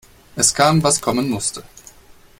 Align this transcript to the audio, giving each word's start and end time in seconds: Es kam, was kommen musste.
Es 0.35 0.55
kam, 0.55 0.81
was 0.81 0.99
kommen 0.99 1.29
musste. 1.29 1.61